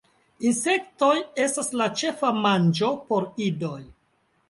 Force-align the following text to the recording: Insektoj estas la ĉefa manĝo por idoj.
Insektoj 0.51 1.11
estas 1.45 1.71
la 1.83 1.89
ĉefa 2.01 2.35
manĝo 2.49 2.93
por 3.11 3.33
idoj. 3.53 3.81